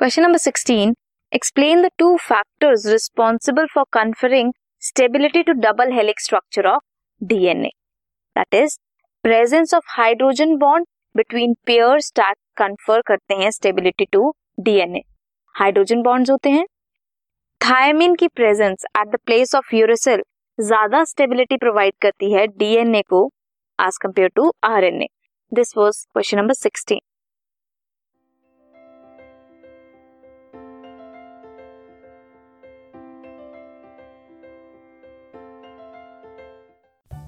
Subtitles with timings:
[0.00, 0.90] Question number 16
[1.32, 4.52] explain the two factors responsible for conferring
[4.82, 6.82] stability to double helix structure of
[7.20, 7.68] DNA
[8.36, 8.76] that is
[9.24, 15.02] presence of hydrogen bond between pair stack confer करते हैं stability to DNA
[15.54, 16.66] hydrogen bonds होते हैं।
[17.60, 20.22] Thymine की presence at the place of uracil
[20.58, 23.26] ज़्यादा stability provide करती है DNA को
[23.78, 25.08] as compare to R N A
[25.52, 27.00] this was question number sixteen